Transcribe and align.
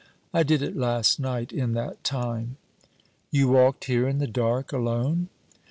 I 0.33 0.41
did 0.41 0.63
it 0.63 0.75
last 0.75 1.19
night 1.19 1.51
in 1.53 1.73
that 1.73 2.03
time.' 2.03 2.57
'You 3.29 3.49
walked 3.49 3.85
here 3.85 4.07
in 4.07 4.17
the 4.17 4.25
dark 4.25 4.73
alone?' 4.73 5.29